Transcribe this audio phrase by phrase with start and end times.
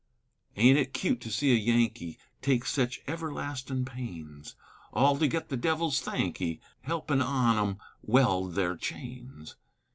[0.57, 4.55] Aint it cute to see a Yankee Take sech everlastin' pains,
[4.91, 9.57] All to get the Devil's thankee Helpin' on 'em weld their chains?